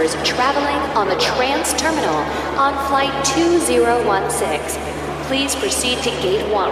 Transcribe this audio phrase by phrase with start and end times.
[0.00, 2.16] passengers traveling on the Trans Terminal
[2.58, 4.82] on Flight 2016,
[5.26, 6.70] please proceed to Gate 1.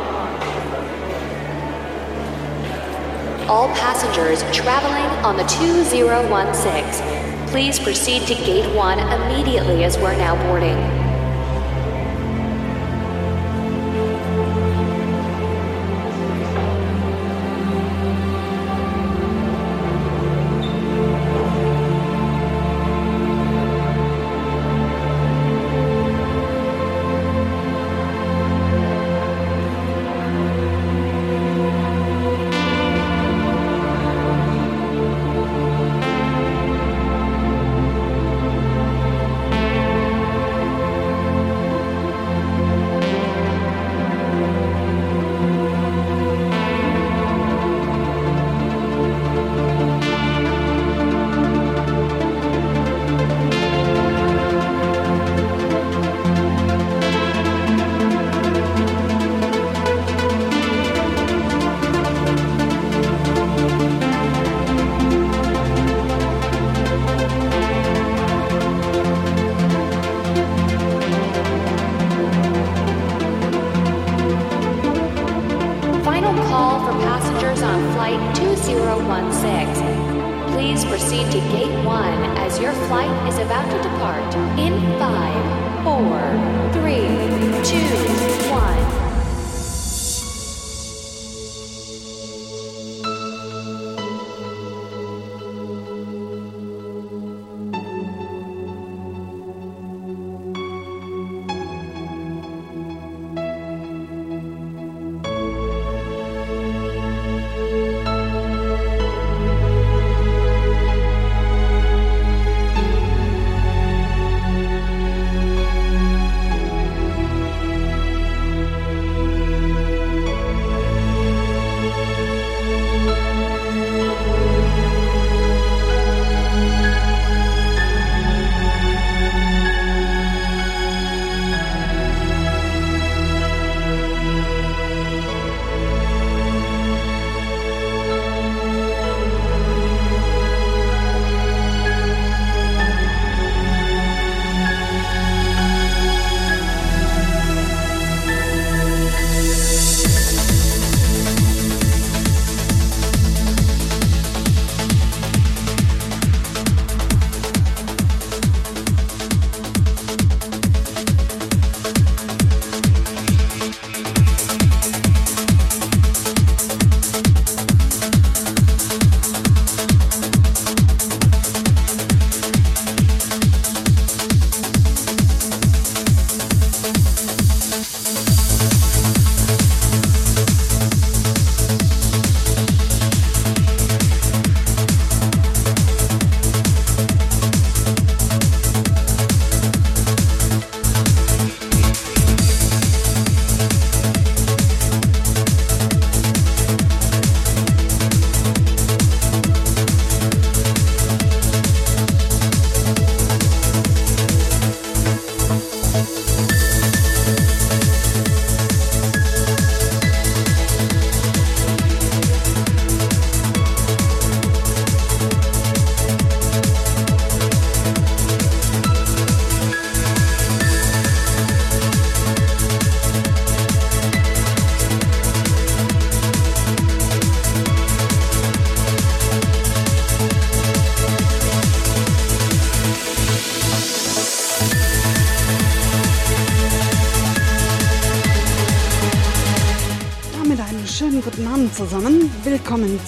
[3.49, 10.35] All passengers traveling on the 2016, please proceed to Gate 1 immediately as we're now
[10.47, 10.98] boarding.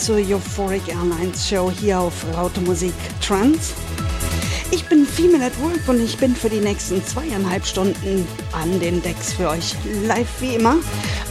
[0.01, 3.73] Zur Euphoric Airlines Show hier auf Raute Musik Trans.
[4.71, 9.03] Ich bin Female at Work und ich bin für die nächsten zweieinhalb Stunden an den
[9.03, 9.75] Decks für euch
[10.07, 10.77] live wie immer.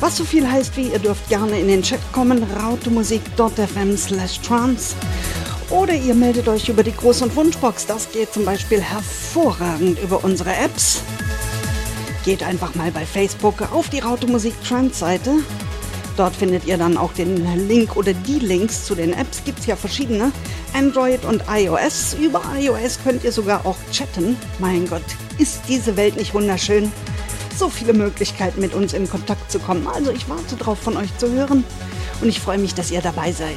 [0.01, 4.95] Was so viel heißt wie, ihr dürft gerne in den Chat kommen, rautemusik.fm slash trans.
[5.71, 7.87] Oder ihr meldet euch über die Groß- und Wunschbox.
[7.87, 11.01] Das geht zum Beispiel hervorragend über unsere Apps.
[12.23, 15.37] Geht einfach mal bei Facebook auf die Raute Musik Trans Seite.
[16.19, 17.37] Dort findet ihr dann auch den
[17.69, 19.41] Link oder die Links zu den Apps.
[19.45, 20.33] Gibt es ja verschiedene.
[20.73, 22.17] Android und iOS.
[22.19, 24.35] Über iOS könnt ihr sogar auch chatten.
[24.59, 25.01] Mein Gott,
[25.37, 26.91] ist diese Welt nicht wunderschön?
[27.57, 29.87] So viele Möglichkeiten mit uns in Kontakt zu kommen.
[29.87, 31.63] Also ich warte drauf von euch zu hören
[32.19, 33.55] und ich freue mich, dass ihr dabei seid.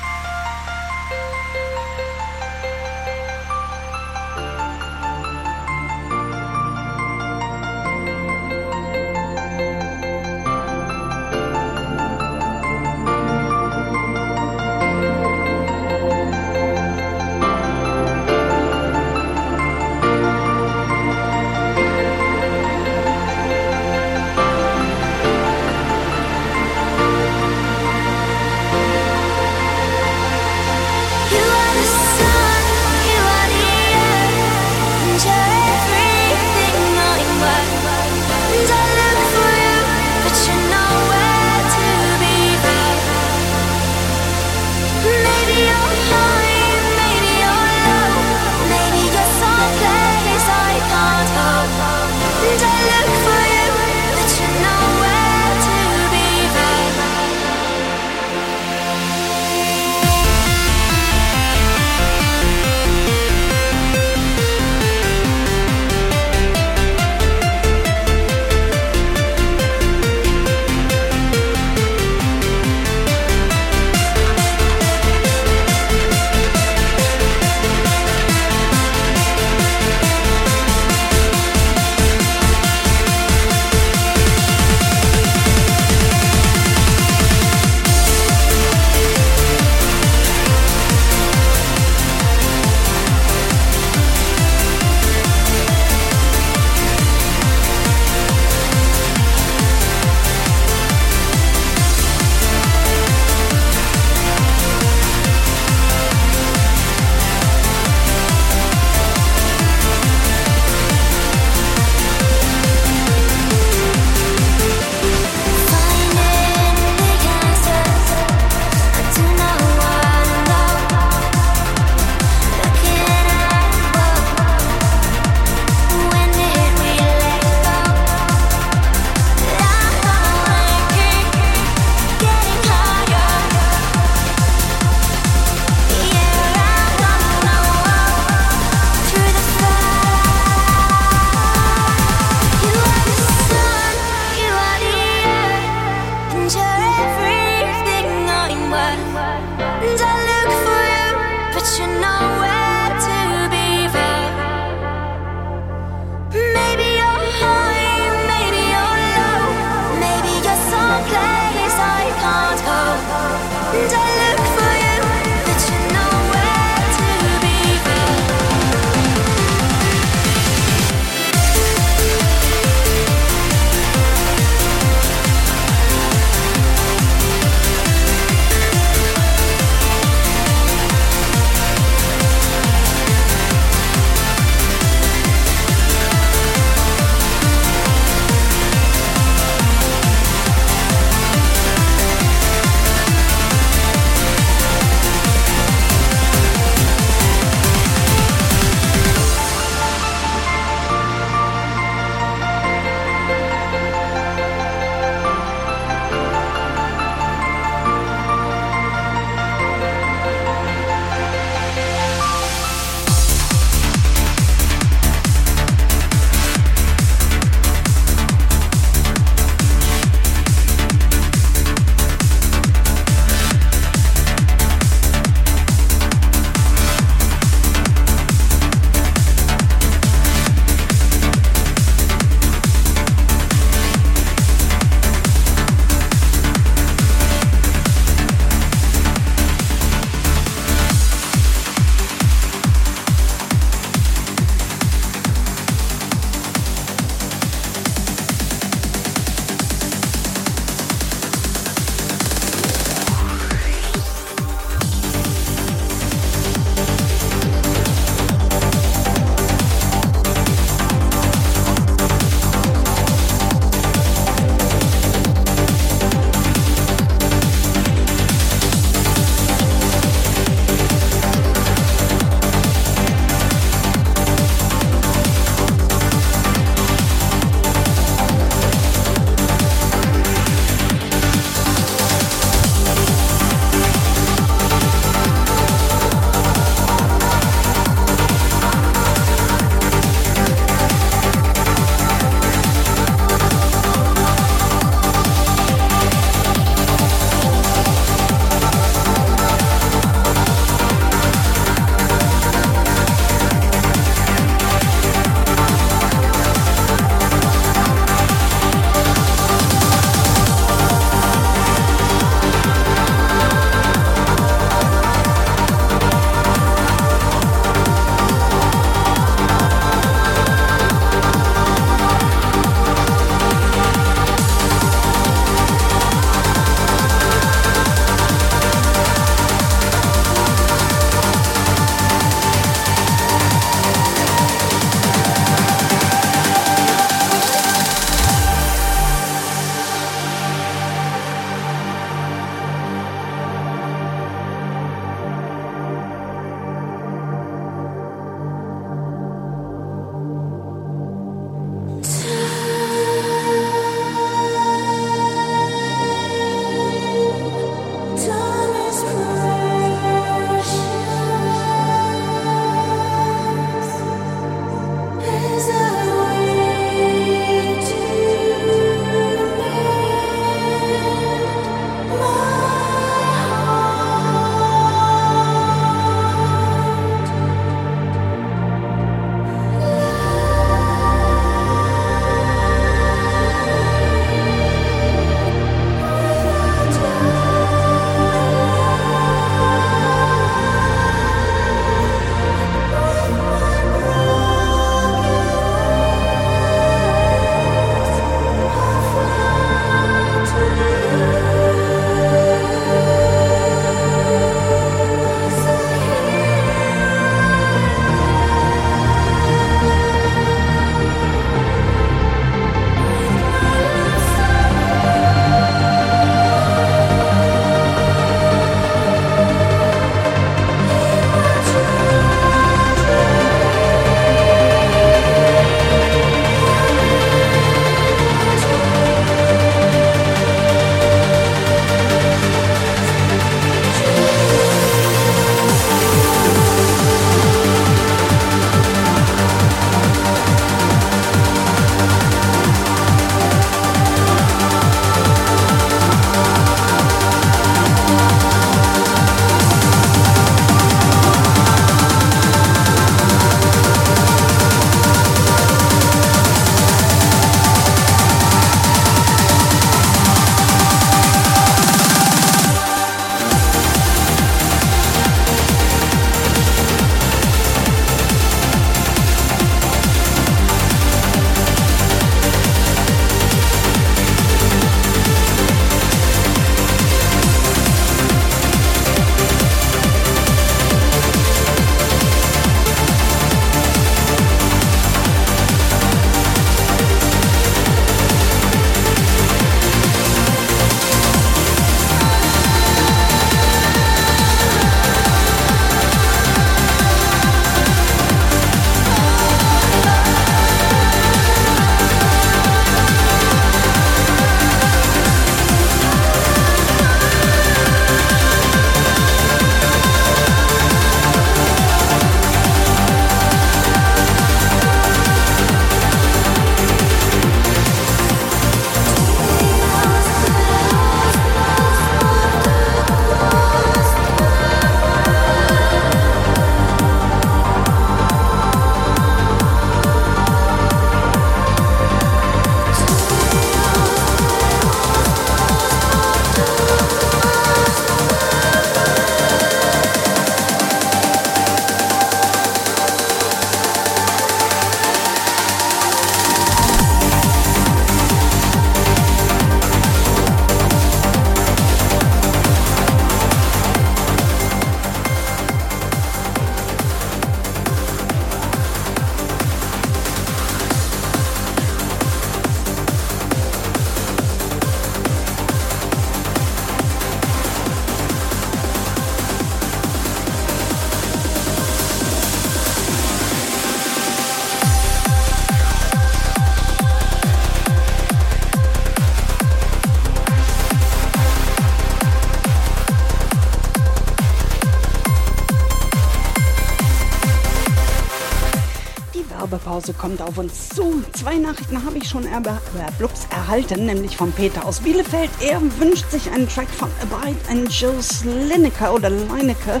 [590.02, 591.22] Werbepause kommt auf uns zu.
[591.32, 592.78] Zwei Nachrichten habe ich schon erbe
[593.18, 595.50] Blups erhalten, nämlich von Peter aus Bielefeld.
[595.60, 600.00] Er wünscht sich einen Track von Abide and Joe's Lineker oder Lineker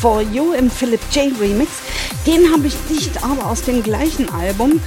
[0.00, 1.32] For You im Philip J.
[1.40, 1.70] Remix.
[2.26, 4.80] Den habe ich nicht, aber aus dem gleichen Album.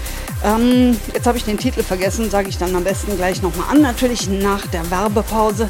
[0.44, 3.82] Ähm, jetzt habe ich den Titel vergessen, sage ich dann am besten gleich nochmal an,
[3.82, 5.70] natürlich nach der Werbepause.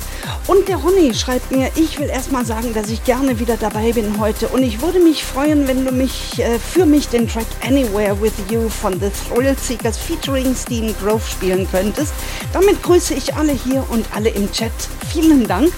[0.52, 4.20] Und der Ronny schreibt mir, ich will erstmal sagen, dass ich gerne wieder dabei bin
[4.20, 8.22] heute und ich würde mich freuen, wenn du mich äh, für mich den Track Anywhere
[8.22, 12.14] with You von The Thrill Seekers featuring Steam Grove spielen könntest.
[12.52, 14.74] Damit grüße ich alle hier und alle im Chat.
[15.14, 15.72] Vielen Dank.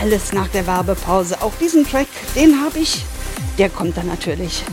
[0.00, 1.42] Alles nach der Werbepause.
[1.42, 3.04] Auch diesen Track, den habe ich.
[3.58, 4.64] Der kommt dann natürlich.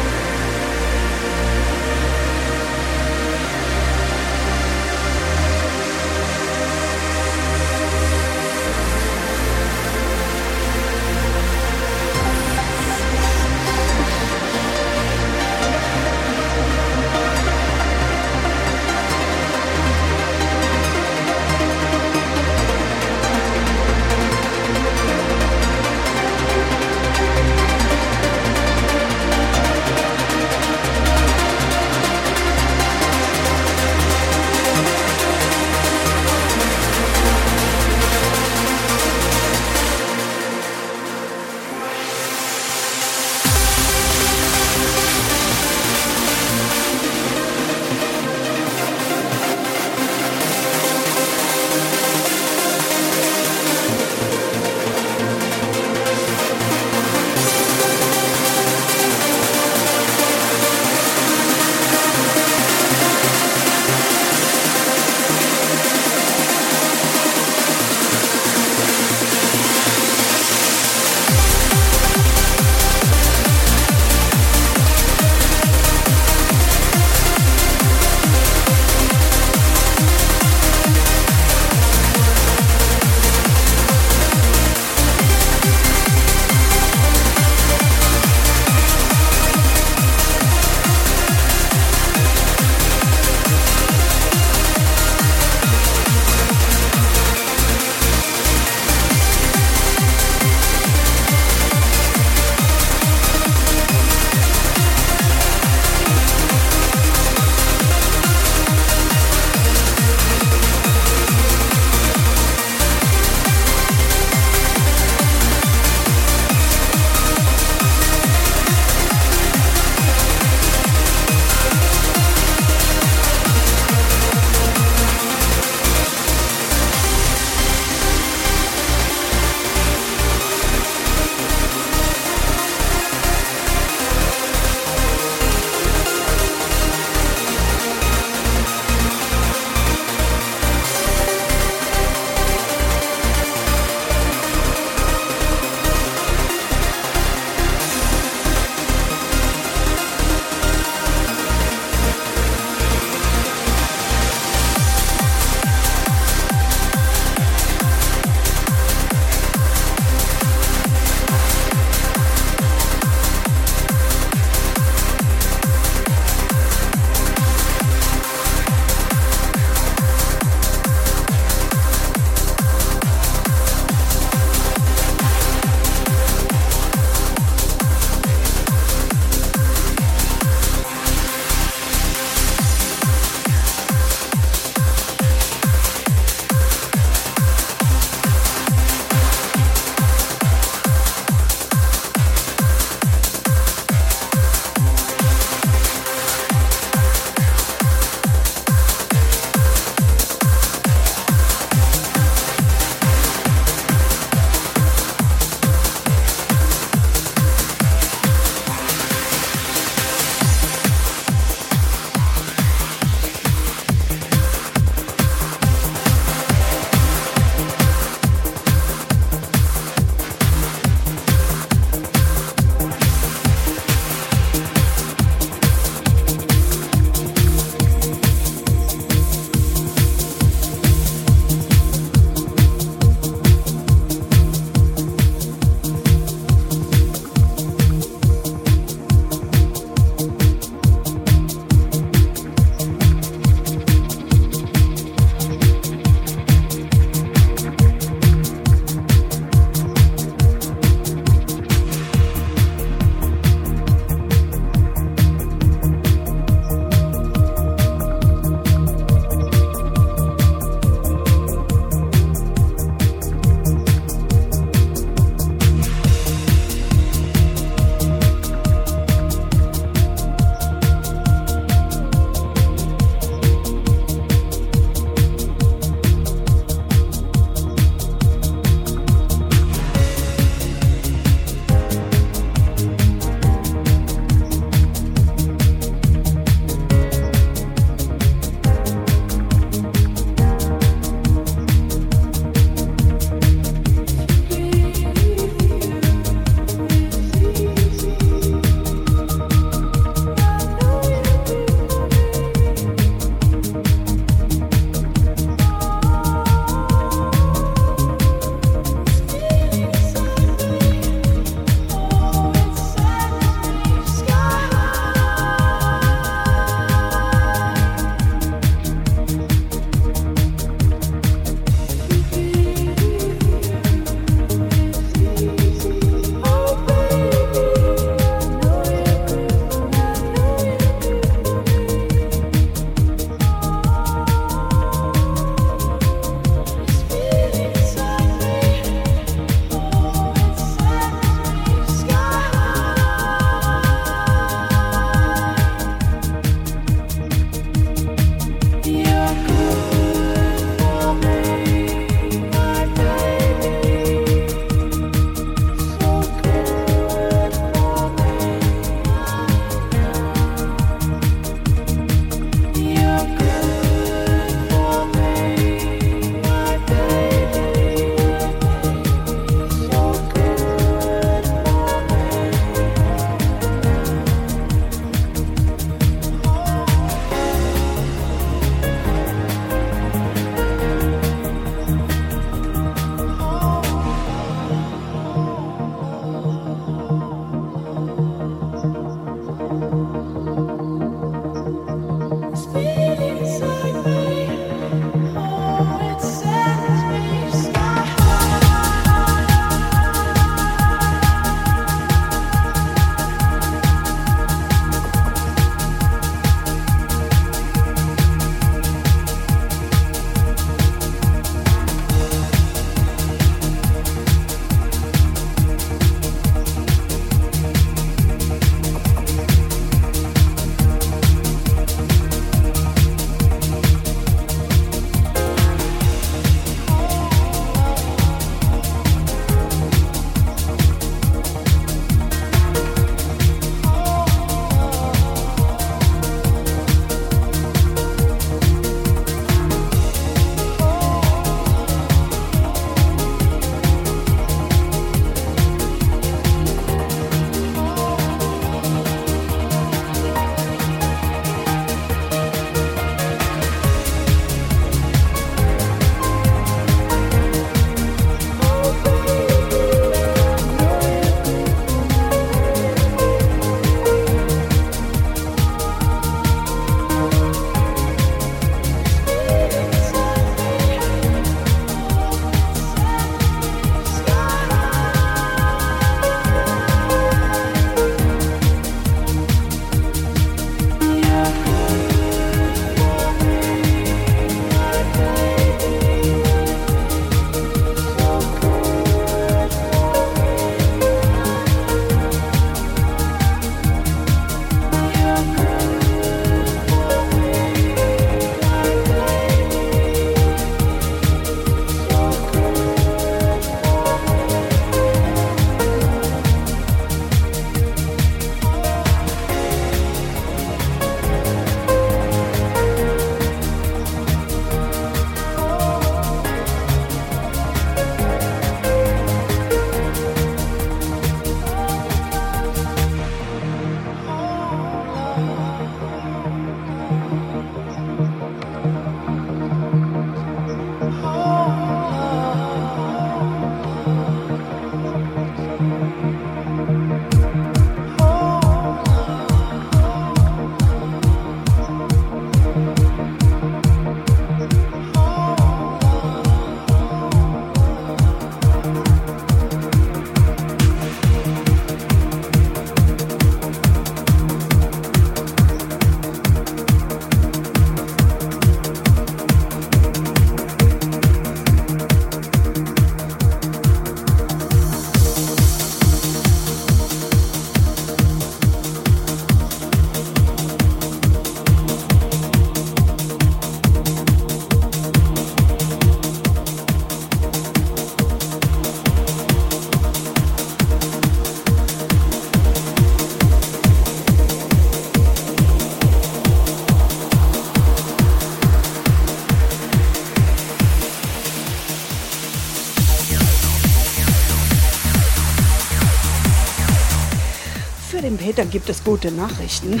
[598.56, 600.00] Da gibt es gute Nachrichten.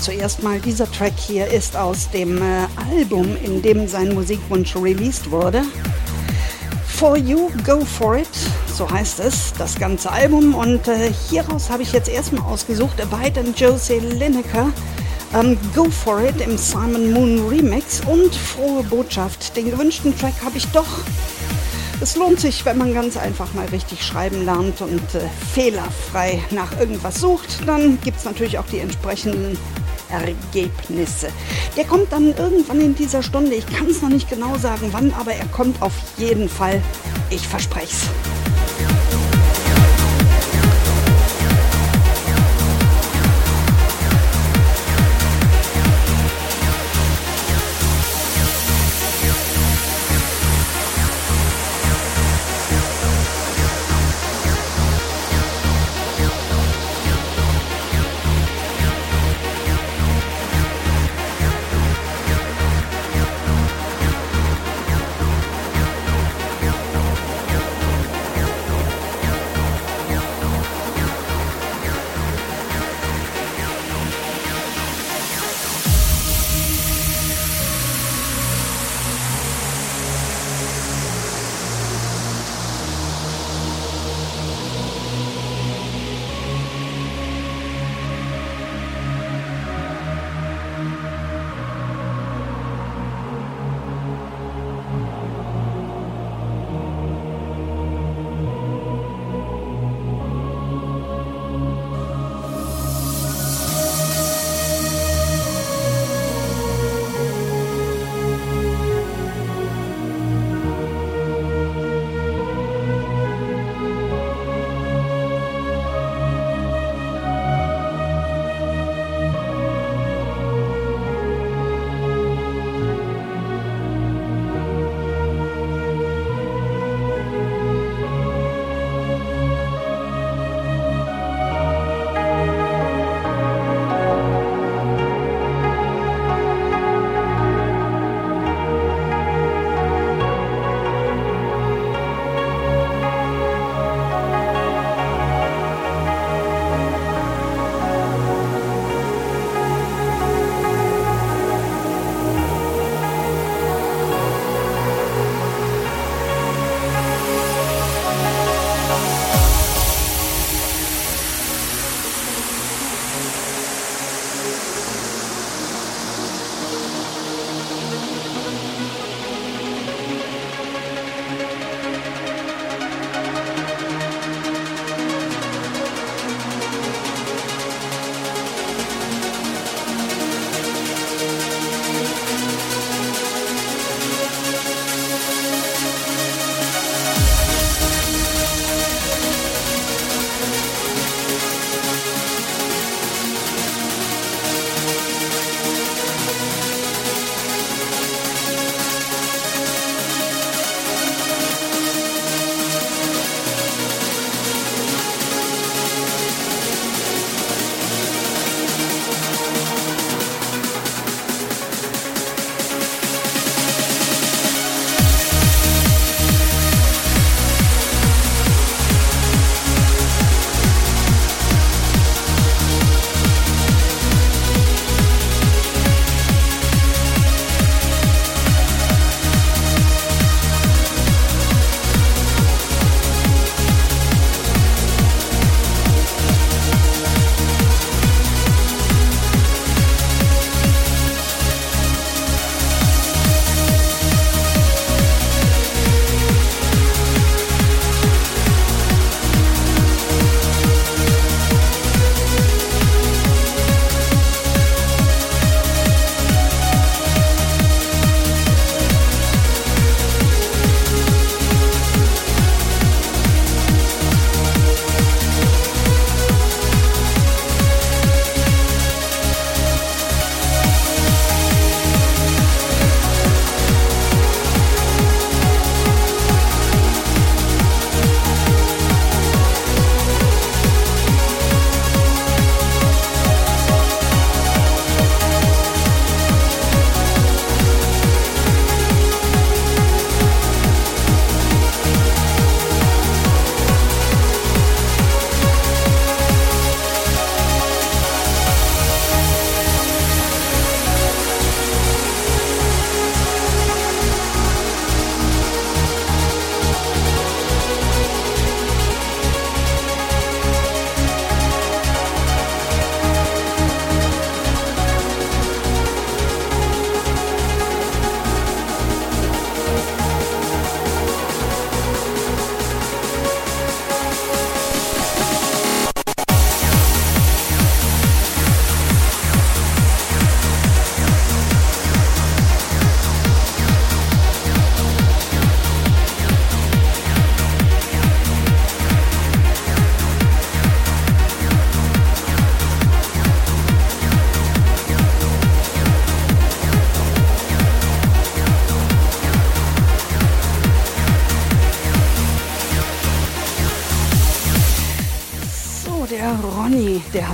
[0.00, 5.30] Zuerst mal, dieser Track hier ist aus dem äh, Album, in dem sein Musikwunsch released
[5.30, 5.62] wurde.
[6.88, 8.28] For You, Go For It,
[8.76, 10.54] so heißt es, das ganze Album.
[10.56, 14.72] Und äh, hieraus habe ich jetzt erstmal ausgesucht, Abide and Josie Lineker.
[15.32, 19.56] Ähm, Go For It im Simon Moon Remix und frohe Botschaft.
[19.56, 20.86] Den gewünschten Track habe ich doch
[22.04, 25.20] es lohnt sich, wenn man ganz einfach mal richtig schreiben lernt und äh,
[25.54, 27.66] fehlerfrei nach irgendwas sucht.
[27.66, 29.56] Dann gibt es natürlich auch die entsprechenden
[30.10, 31.28] Ergebnisse.
[31.78, 33.54] Der kommt dann irgendwann in dieser Stunde.
[33.54, 36.82] Ich kann es noch nicht genau sagen, wann, aber er kommt auf jeden Fall.
[37.30, 38.33] Ich verspreche es.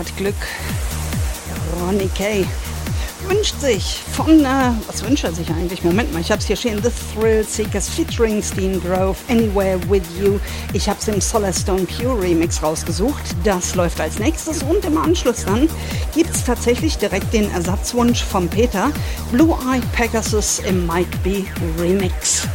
[0.00, 0.34] Hat Glück.
[1.78, 2.46] Ronny Kay
[3.28, 5.84] wünscht sich von, äh, was wünscht er sich eigentlich?
[5.84, 6.82] Moment mal, ich habe es hier stehen.
[6.82, 10.38] The Thrill Seekers featuring Steen Grove, Anywhere With You.
[10.72, 13.22] Ich habe es im Solarstone Pure Remix rausgesucht.
[13.44, 15.68] Das läuft als nächstes und im Anschluss dann
[16.14, 18.90] gibt es tatsächlich direkt den Ersatzwunsch vom Peter.
[19.30, 21.44] Blue Eye Pegasus im Might Be
[21.78, 22.48] Remix.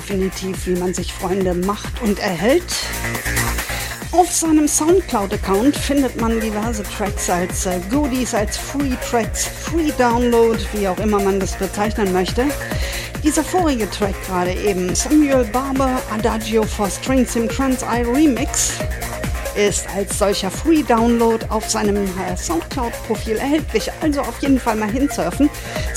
[0.00, 2.64] Definitiv, wie man sich Freunde macht und erhält.
[4.12, 10.58] Auf seinem Soundcloud-Account findet man diverse Tracks als äh, Goodies, als Free Tracks, Free Download,
[10.72, 12.46] wie auch immer man das bezeichnen möchte.
[13.22, 18.72] Dieser vorige Track gerade eben, Samuel Barber Adagio for Strings im Trans Eye Remix,
[19.54, 23.90] ist als solcher Free Download auf seinem äh, Soundcloud-Profil erhältlich.
[24.00, 25.50] Also auf jeden Fall mal hinsurfen.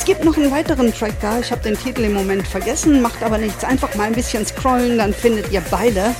[0.04, 1.40] Es gibt noch einen weiteren Track da.
[1.40, 3.64] Ich habe den Titel im Moment vergessen, macht aber nichts.
[3.64, 6.14] Einfach mal ein bisschen scrollen, dann findet ihr beide.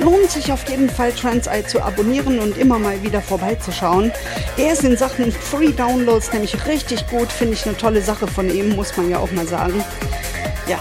[0.00, 4.10] Lohnt sich auf jeden Fall TransEye zu abonnieren und immer mal wieder vorbeizuschauen.
[4.56, 7.30] Er ist in Sachen Free Downloads nämlich richtig gut.
[7.30, 9.84] Finde ich eine tolle Sache von ihm, muss man ja auch mal sagen.
[10.66, 10.80] Ja,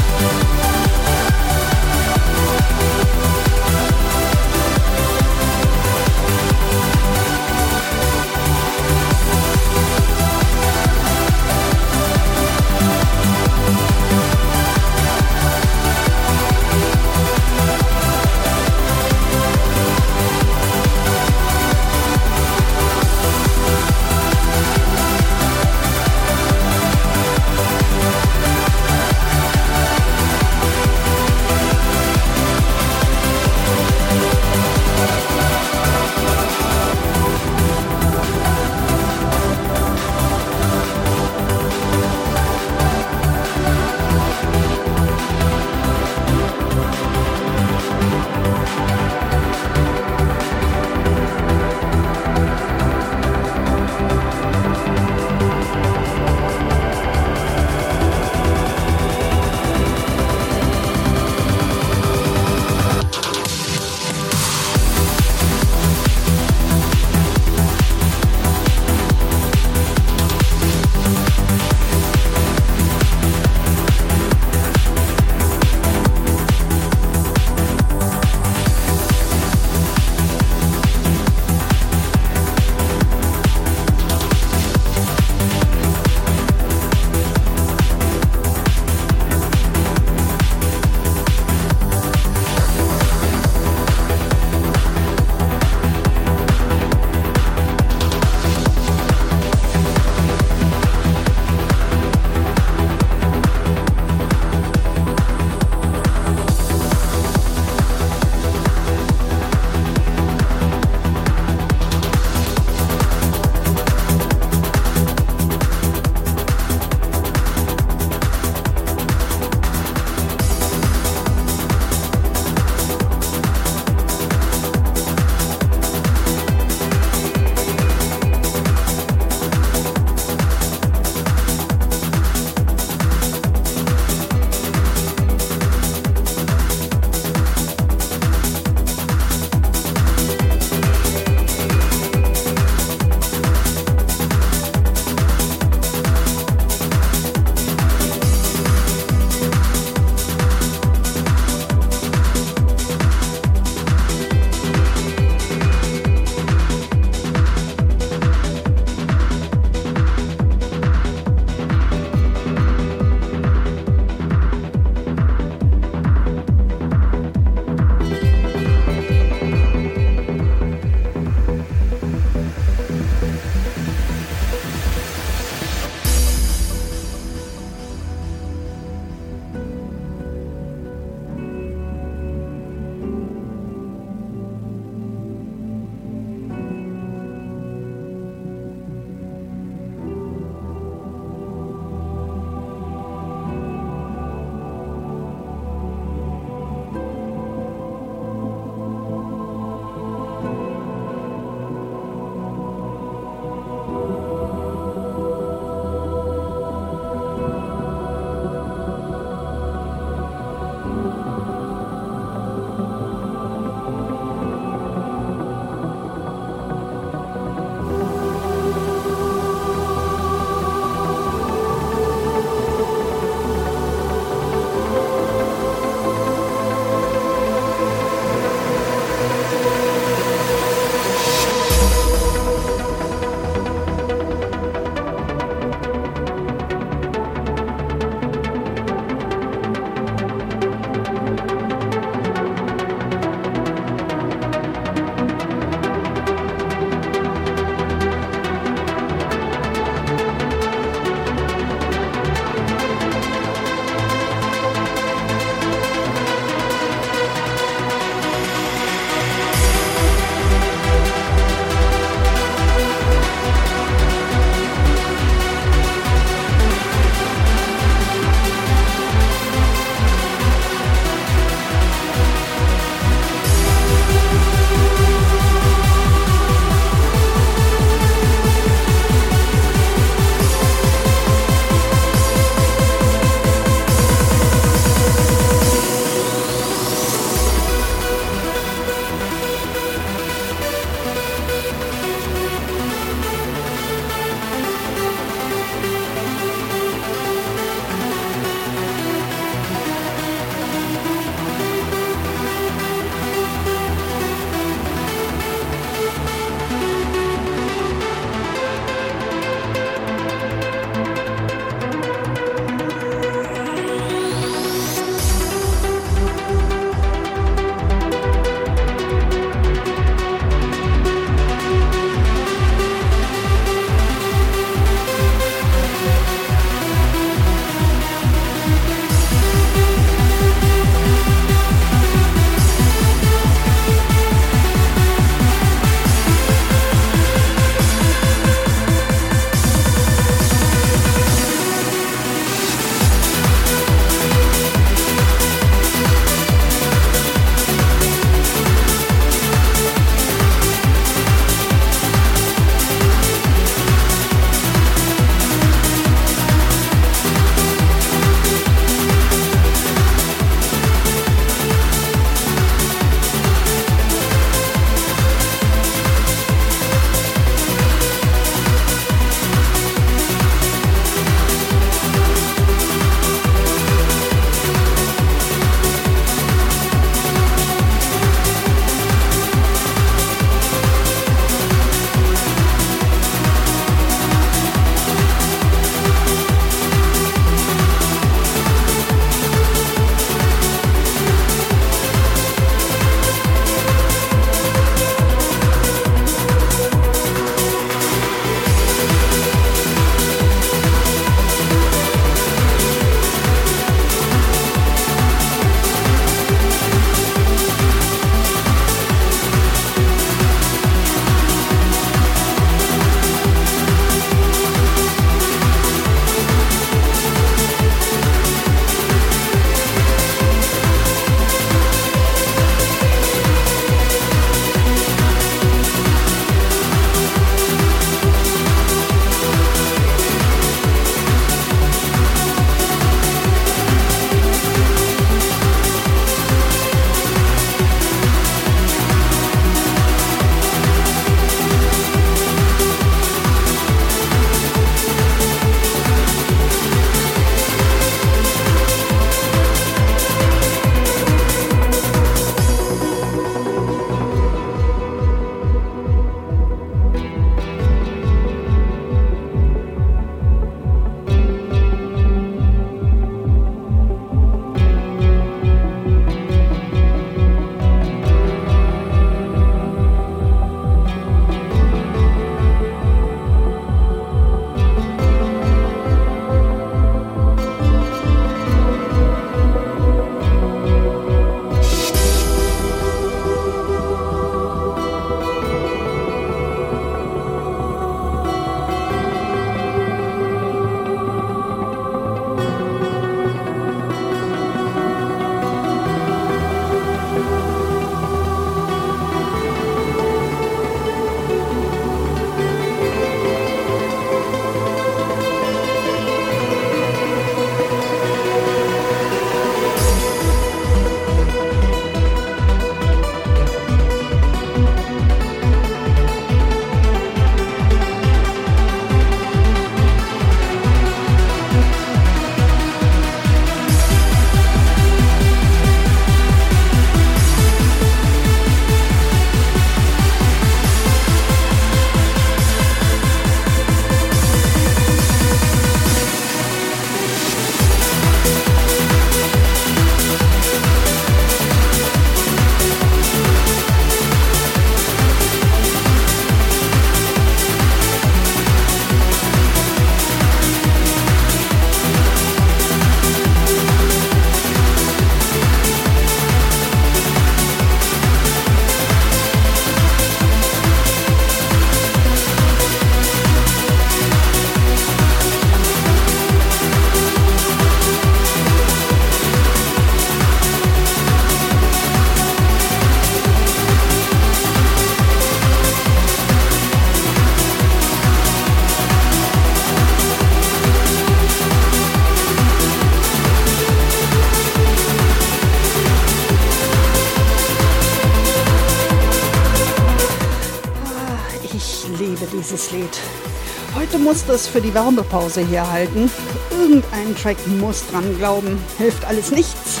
[594.48, 596.30] Heute musste es für die Werbepause hier halten.
[596.70, 598.78] Irgendein Track muss dran glauben.
[598.96, 600.00] Hilft alles nichts.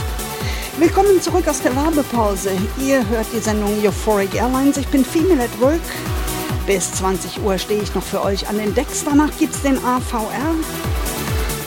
[0.78, 2.52] Willkommen zurück aus der Werbepause.
[2.80, 4.78] Ihr hört die Sendung Euphoric Airlines.
[4.78, 5.82] Ich bin Female at Work.
[6.66, 9.04] Bis 20 Uhr stehe ich noch für euch an den Decks.
[9.04, 10.54] Danach gibt es den AVR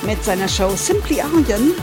[0.01, 1.75] mit seiner Show Simply Arjen.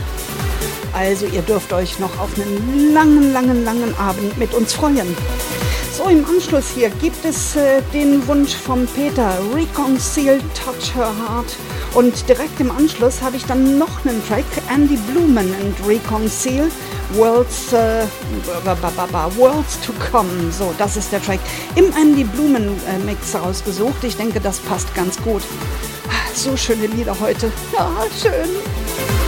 [0.91, 5.15] Also ihr dürft euch noch auf einen langen, langen, langen Abend mit uns freuen.
[6.09, 11.55] Im Anschluss hier gibt es äh, den Wunsch von Peter, Reconcile Touch Her Heart.
[11.93, 16.71] Und direkt im Anschluss habe ich dann noch einen Track, Andy Blumen and Reconcile,
[17.13, 18.05] Worlds, äh,
[19.37, 20.51] Worlds to Come.
[20.51, 21.41] So, das ist der Track
[21.75, 24.03] im Andy Blumen äh, Mix rausgesucht.
[24.03, 25.43] Ich denke, das passt ganz gut.
[26.07, 27.51] Ah, so schöne Lieder heute.
[27.71, 29.18] Ja, schön.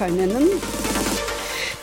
[0.00, 0.48] Zufall nennen.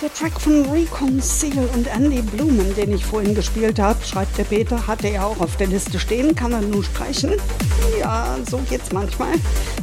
[0.02, 4.44] Der Track von Recon Seal und Andy Blumen, den ich vorhin gespielt habe, schreibt der
[4.44, 7.34] Peter, hatte er auch auf der Liste stehen, kann er nur streichen.
[8.00, 9.34] Ja, so geht's manchmal.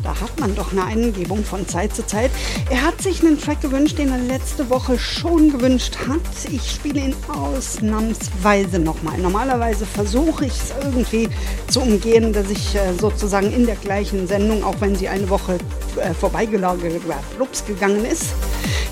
[0.03, 2.31] Da hat man doch eine Eingebung von Zeit zu Zeit.
[2.71, 6.53] Er hat sich einen Track gewünscht, den er letzte Woche schon gewünscht hat.
[6.53, 9.19] Ich spiele ihn ausnahmsweise nochmal.
[9.19, 11.29] Normalerweise versuche ich es irgendwie
[11.69, 15.59] zu umgehen, dass ich äh, sozusagen in der gleichen Sendung, auch wenn sie eine Woche
[16.05, 18.35] äh, vorbeigelagert, äh, gegangen ist,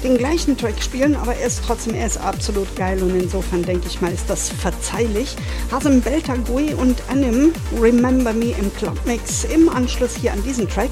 [0.03, 3.87] den gleichen Track spielen, aber er ist trotzdem, er ist absolut geil und insofern denke
[3.87, 5.37] ich mal, ist das verzeihlich.
[5.71, 10.91] Hasem Beltagui und Anim Remember Me im Clubmix im Anschluss hier an diesen Track.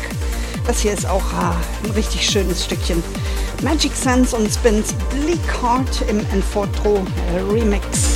[0.67, 3.03] Das hier ist auch ah, ein richtig schönes Stückchen.
[3.63, 7.05] Magic Sense und Spins Bleak Heart im Enfotro
[7.51, 8.10] Remix.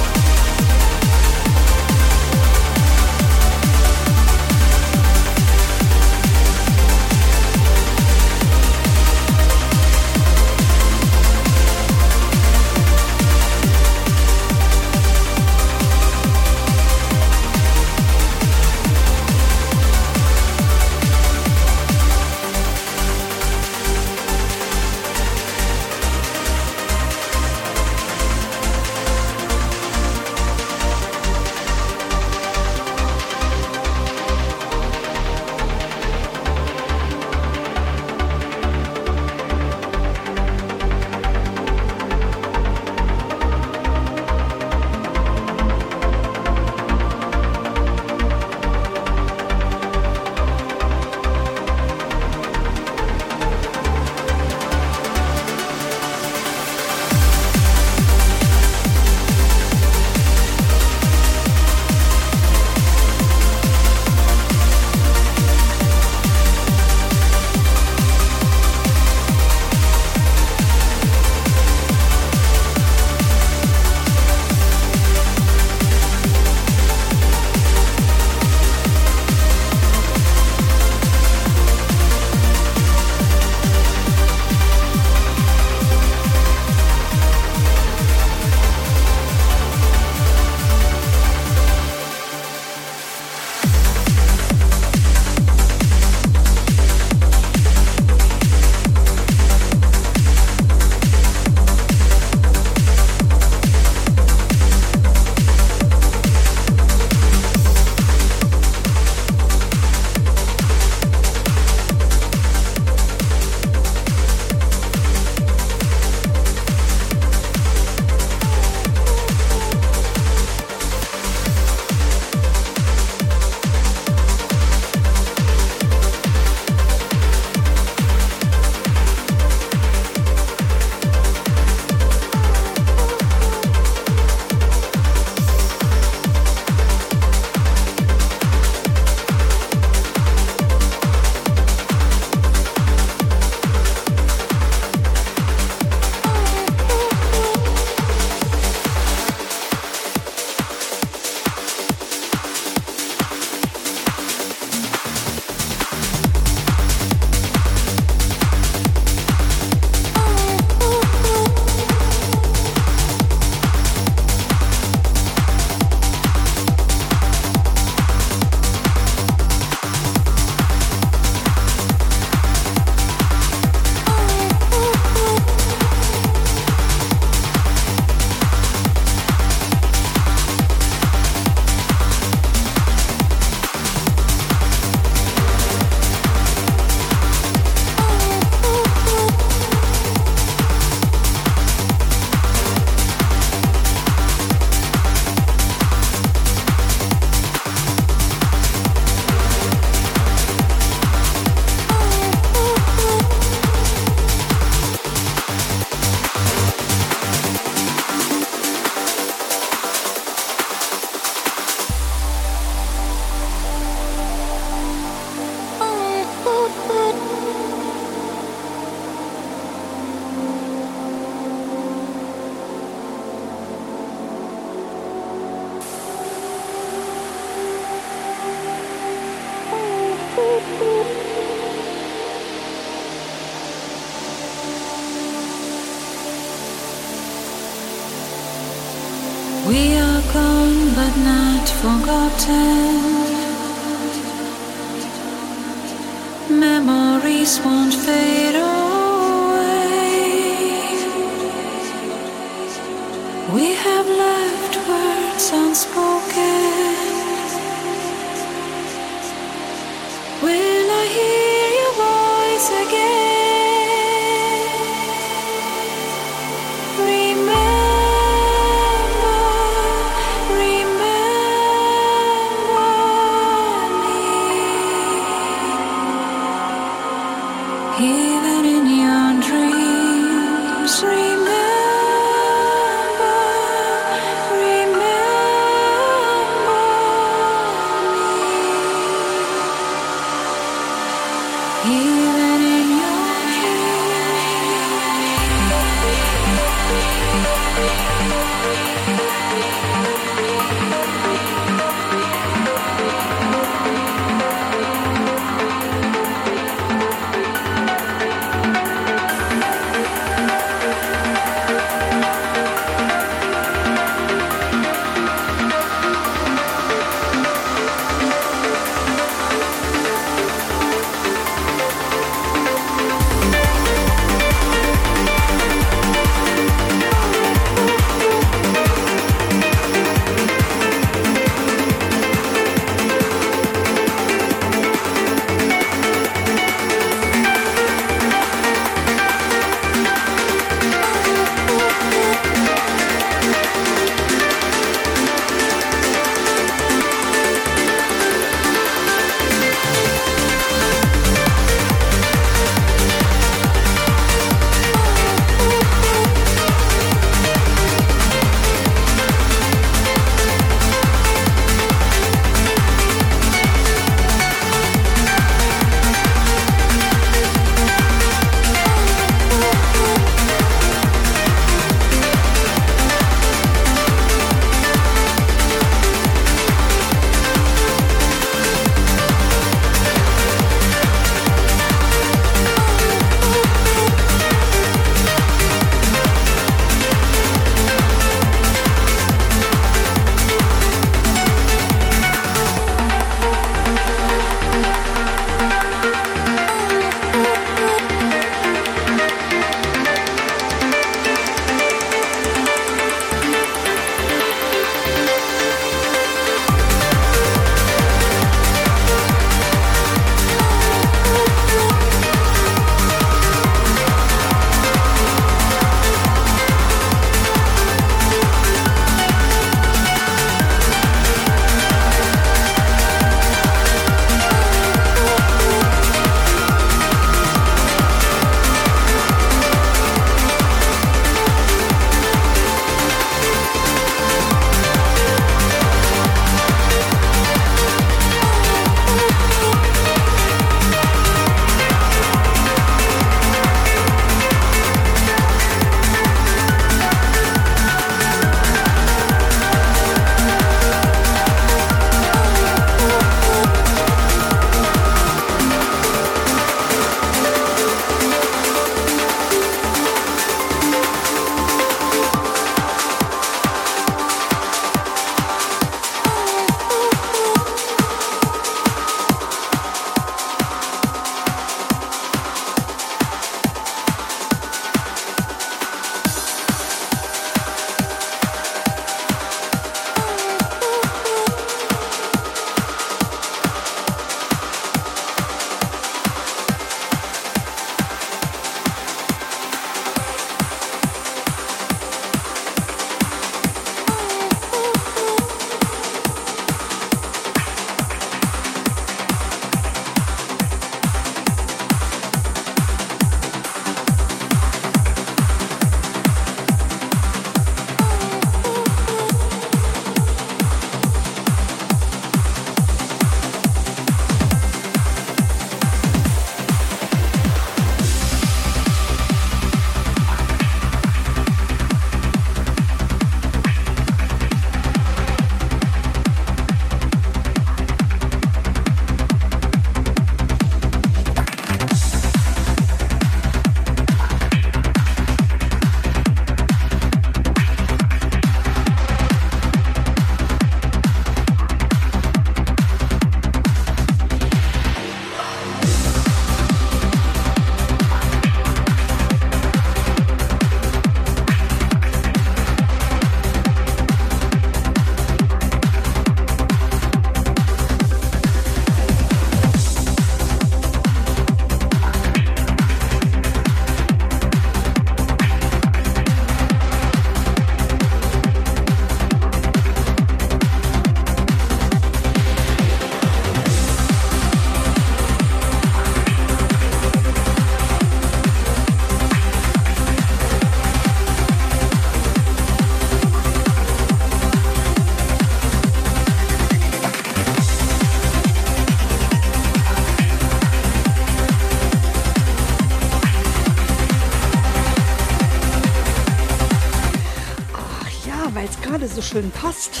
[599.34, 600.00] Schön passt.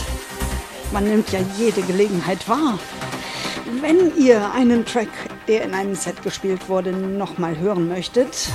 [0.92, 2.78] Man nimmt ja jede Gelegenheit wahr.
[3.80, 5.08] Wenn ihr einen Track,
[5.48, 8.48] der in einem Set gespielt wurde, nochmal hören möchtet,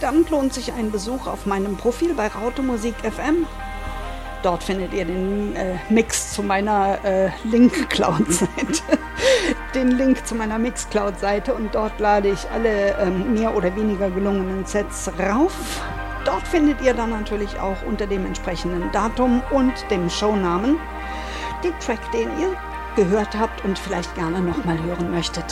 [0.00, 3.46] dann lohnt sich ein Besuch auf meinem Profil bei Raute Musik FM.
[4.42, 8.98] Dort findet ihr den äh, Mix zu meiner äh, Link-Cloud-Seite.
[9.76, 14.66] den Link zu meiner Mixcloud-Seite und dort lade ich alle ähm, mehr oder weniger gelungenen
[14.66, 15.79] Sets rauf.
[16.50, 20.80] Findet ihr dann natürlich auch unter dem entsprechenden Datum und dem Shownamen
[21.62, 22.56] den Track, den ihr
[22.96, 25.49] gehört habt und vielleicht gerne nochmal hören möchtet.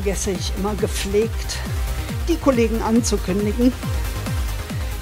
[0.00, 1.58] Vergesse ich immer gepflegt,
[2.28, 3.72] die Kollegen anzukündigen.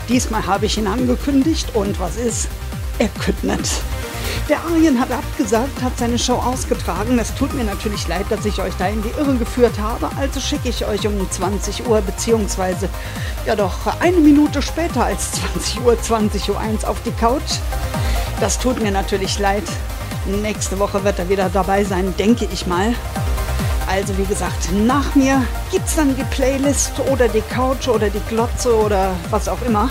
[0.09, 2.49] Diesmal habe ich ihn angekündigt und was ist?
[2.99, 3.69] Er küttnet.
[4.49, 7.19] Der Arjen hat abgesagt, hat seine Show ausgetragen.
[7.19, 10.09] Es tut mir natürlich leid, dass ich euch da in die Irre geführt habe.
[10.19, 12.89] Also schicke ich euch um 20 Uhr, beziehungsweise
[13.45, 17.59] ja doch eine Minute später als 20 Uhr, 20 Uhr 1 auf die Couch.
[18.41, 19.65] Das tut mir natürlich leid.
[20.41, 22.95] Nächste Woche wird er wieder dabei sein, denke ich mal.
[23.97, 25.43] Also wie gesagt, nach mir
[25.73, 29.89] gibt es dann die Playlist oder die Couch oder die Glotze oder was auch immer.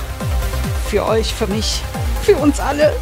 [0.88, 1.82] Für euch, für mich,
[2.22, 2.94] für uns alle.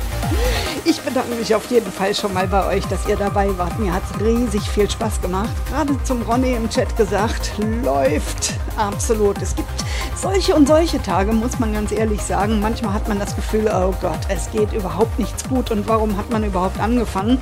[0.86, 3.78] Ich bedanke mich auf jeden Fall schon mal bei euch, dass ihr dabei wart.
[3.80, 5.50] Mir hat es riesig viel Spaß gemacht.
[5.70, 7.52] Gerade zum Ronny im Chat gesagt,
[7.84, 9.42] läuft absolut.
[9.42, 9.68] Es gibt
[10.16, 12.62] solche und solche Tage, muss man ganz ehrlich sagen.
[12.62, 16.30] Manchmal hat man das Gefühl, oh Gott, es geht überhaupt nichts gut und warum hat
[16.32, 17.40] man überhaupt angefangen?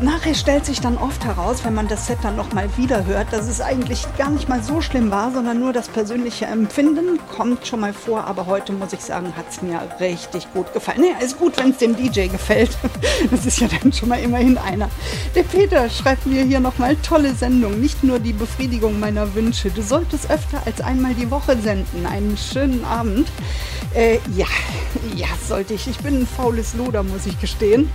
[0.00, 3.48] Nachher stellt sich dann oft heraus, wenn man das Set dann nochmal wieder hört, dass
[3.48, 7.80] es eigentlich gar nicht mal so schlimm war, sondern nur das persönliche Empfinden kommt schon
[7.80, 8.24] mal vor.
[8.24, 11.00] Aber heute muss ich sagen, hat es mir richtig gut gefallen.
[11.00, 12.70] Naja, ist gut, wenn es dem DJ gefällt.
[13.30, 14.88] Das ist ja dann schon mal immerhin einer.
[15.34, 17.80] Der Peter schreibt mir hier nochmal tolle Sendung.
[17.80, 19.70] Nicht nur die Befriedigung meiner Wünsche.
[19.70, 22.06] Du solltest öfter als einmal die Woche senden.
[22.06, 23.28] Einen schönen Abend.
[23.94, 24.46] Äh, ja,
[25.16, 25.88] ja, sollte ich.
[25.88, 27.90] Ich bin ein faules Luder, muss ich gestehen.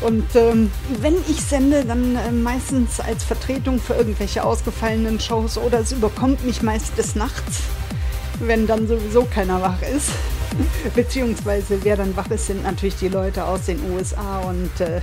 [0.00, 5.80] Und ähm, wenn ich sende, dann äh, meistens als Vertretung für irgendwelche ausgefallenen Shows oder
[5.80, 7.60] es überkommt mich meist des Nachts,
[8.40, 10.10] wenn dann sowieso keiner wach ist.
[10.94, 15.00] Beziehungsweise wer dann wach ist, sind natürlich die Leute aus den USA und äh,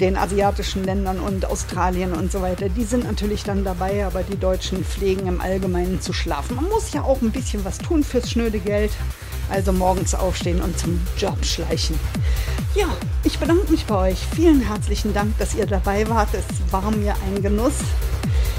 [0.00, 2.68] den asiatischen Ländern und Australien und so weiter.
[2.68, 6.56] Die sind natürlich dann dabei, aber die Deutschen pflegen im Allgemeinen zu schlafen.
[6.56, 8.92] Man muss ja auch ein bisschen was tun fürs schnöde Geld.
[9.50, 11.98] Also morgens aufstehen und zum Job schleichen.
[12.74, 12.86] Ja,
[13.24, 14.18] ich bedanke mich bei euch.
[14.34, 16.28] Vielen herzlichen Dank, dass ihr dabei wart.
[16.34, 17.78] Es war mir ein Genuss.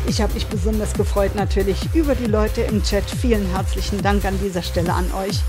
[0.08, 3.04] Ich habe mich besonders gefreut natürlich über die Leute im Chat.
[3.10, 5.40] Vielen herzlichen Dank an dieser Stelle an euch.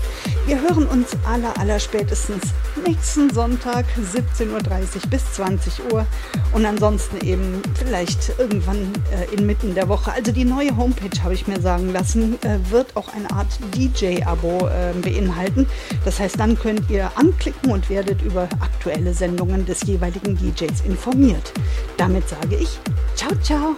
[0.45, 2.43] Wir hören uns aller, aller spätestens
[2.85, 4.61] nächsten Sonntag 17.30 Uhr
[5.09, 6.05] bis 20 Uhr
[6.53, 10.11] und ansonsten eben vielleicht irgendwann äh, inmitten der Woche.
[10.11, 14.67] Also die neue Homepage, habe ich mir sagen lassen, äh, wird auch eine Art DJ-Abo
[14.67, 15.67] äh, beinhalten.
[16.05, 21.53] Das heißt, dann könnt ihr anklicken und werdet über aktuelle Sendungen des jeweiligen DJs informiert.
[21.97, 22.79] Damit sage ich,
[23.15, 23.75] ciao, ciao.